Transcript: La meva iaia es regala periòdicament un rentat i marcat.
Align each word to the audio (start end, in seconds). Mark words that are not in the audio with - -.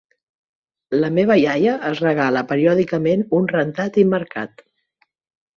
La 1.03 1.11
meva 1.17 1.35
iaia 1.41 1.75
es 1.91 2.01
regala 2.05 2.43
periòdicament 2.53 3.23
un 3.41 3.51
rentat 3.55 4.01
i 4.05 4.07
marcat. 4.15 4.69